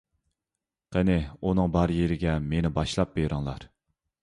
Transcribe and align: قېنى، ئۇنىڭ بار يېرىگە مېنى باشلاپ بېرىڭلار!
قېنى، 0.97 1.17
ئۇنىڭ 1.51 1.69
بار 1.77 1.95
يېرىگە 1.99 2.35
مېنى 2.49 2.75
باشلاپ 2.81 3.15
بېرىڭلار! 3.21 3.71